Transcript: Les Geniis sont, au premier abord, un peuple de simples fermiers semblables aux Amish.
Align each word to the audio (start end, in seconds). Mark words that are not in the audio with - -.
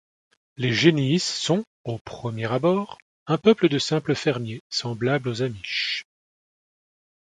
Les 0.57 0.73
Geniis 0.73 1.19
sont, 1.23 1.63
au 1.83 1.99
premier 1.99 2.51
abord, 2.51 2.97
un 3.27 3.37
peuple 3.37 3.69
de 3.69 3.77
simples 3.77 4.15
fermiers 4.15 4.63
semblables 4.71 5.29
aux 5.29 5.43
Amish. 5.43 6.05